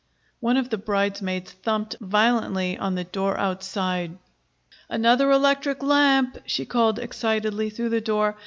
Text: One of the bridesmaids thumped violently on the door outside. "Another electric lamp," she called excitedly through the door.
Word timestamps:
One 0.39 0.57
of 0.57 0.71
the 0.71 0.79
bridesmaids 0.79 1.51
thumped 1.51 1.95
violently 2.01 2.75
on 2.75 2.95
the 2.95 3.03
door 3.03 3.37
outside. 3.37 4.17
"Another 4.89 5.29
electric 5.29 5.83
lamp," 5.83 6.39
she 6.47 6.65
called 6.65 6.97
excitedly 6.97 7.69
through 7.69 7.89
the 7.89 8.01
door. 8.01 8.35